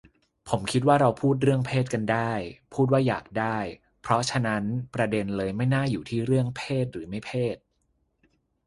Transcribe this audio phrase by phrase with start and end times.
[0.49, 2.31] ผมคิดว่าเราพูดเรื่องเพศกันได้
[2.73, 3.57] พูดว่าอยากได้
[4.01, 4.63] เพราะฉะนั้น
[4.95, 7.55] ประเด็นเลยไม่น่าอยู่ที่เรื่องเพศหรือไม่เพศ